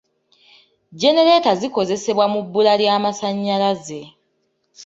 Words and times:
Genereeta 1.01 1.51
zikozesebwa 1.61 2.25
mu 2.33 2.39
bbula 2.45 2.73
ly'amasannyalaze. 2.81 4.01